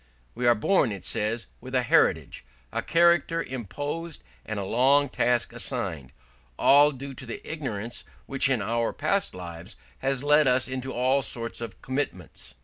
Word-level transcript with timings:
We 0.33 0.47
are 0.47 0.55
born, 0.55 0.91
it 0.91 1.05
says, 1.05 1.45
with 1.59 1.75
a 1.75 1.83
heritage, 1.83 2.43
a 2.71 2.81
character 2.81 3.39
imposed, 3.43 4.23
and 4.43 4.59
a 4.59 4.65
long 4.65 5.09
task 5.09 5.53
assigned, 5.53 6.11
all 6.57 6.89
due 6.89 7.13
to 7.13 7.25
the 7.27 7.39
ignorance 7.47 8.03
which 8.25 8.49
in 8.49 8.63
our 8.63 8.93
past 8.93 9.35
lives 9.35 9.75
has 9.99 10.23
led 10.23 10.47
us 10.47 10.67
into 10.67 10.91
all 10.91 11.21
sorts 11.21 11.61
of 11.61 11.83
commitments. 11.83 12.55